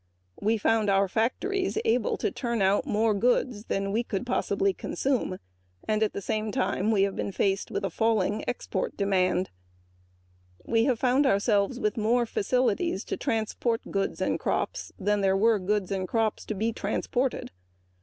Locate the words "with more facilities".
11.79-13.03